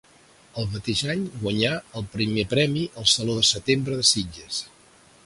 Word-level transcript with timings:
El 0.61 0.65
mateix 0.75 1.01
any 1.13 1.21
guanyà 1.43 1.69
el 2.01 2.07
Primer 2.15 2.45
premi 2.55 2.87
al 3.03 3.07
Saló 3.17 3.37
de 3.41 3.45
setembre 3.51 3.99
de 4.01 4.07
Sitges. 4.15 4.65